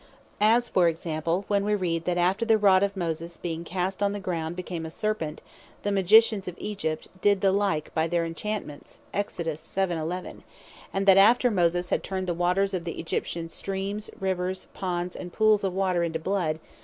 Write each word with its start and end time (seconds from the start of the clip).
As 0.39 0.67
for 0.67 0.87
example, 0.87 1.45
when 1.47 1.63
we 1.63 1.75
read 1.75 2.05
that 2.05 2.17
after 2.17 2.43
the 2.43 2.57
Rod 2.57 2.81
of 2.81 2.97
Moses 2.97 3.37
being 3.37 3.63
cast 3.63 4.01
on 4.01 4.13
the 4.13 4.19
ground 4.19 4.55
became 4.55 4.83
a 4.83 4.89
Serpent, 4.89 5.43
(Exod. 5.83 5.83
7. 5.83 5.83
11.) 5.83 5.83
"the 5.83 5.91
Magicians 5.91 6.47
of 6.47 6.55
Egypt 6.57 7.07
did 7.21 7.41
the 7.41 7.51
like 7.51 7.93
by 7.93 8.07
their 8.07 8.25
Enchantments;" 8.25 9.01
and 9.13 11.05
that 11.05 11.17
after 11.17 11.51
Moses 11.51 11.91
had 11.91 12.03
turned 12.03 12.25
the 12.25 12.33
waters 12.33 12.73
of 12.73 12.83
the 12.83 12.99
Egyptian 12.99 13.47
Streams, 13.47 14.09
Rivers, 14.19 14.65
Ponds, 14.73 15.15
and 15.15 15.31
Pooles 15.31 15.63
of 15.63 15.71
water 15.71 16.01
into 16.01 16.17
blood, 16.17 16.55
(Exod. 16.55 16.69